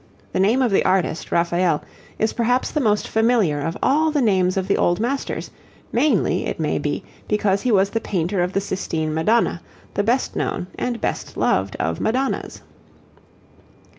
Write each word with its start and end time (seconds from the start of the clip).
The 0.33 0.39
name 0.39 0.63
of 0.63 0.71
the 0.71 0.83
artist, 0.83 1.31
Raphael, 1.31 1.83
is 2.17 2.33
perhaps 2.33 2.71
the 2.71 2.79
most 2.81 3.07
familiar 3.07 3.59
of 3.61 3.77
all 3.83 4.09
the 4.09 4.19
names 4.19 4.57
of 4.57 4.67
the 4.67 4.75
Old 4.75 4.99
Masters, 4.99 5.51
mainly, 5.91 6.47
it 6.47 6.59
may 6.59 6.79
be, 6.79 7.03
because 7.27 7.61
he 7.61 7.71
was 7.71 7.91
the 7.91 8.01
painter 8.01 8.41
of 8.41 8.53
the 8.53 8.61
Sistine 8.61 9.13
Madonna, 9.13 9.61
the 9.93 10.01
best 10.03 10.35
known 10.35 10.65
and 10.73 10.99
best 11.01 11.37
loved 11.37 11.75
of 11.75 11.99
Madonnas. 12.01 12.63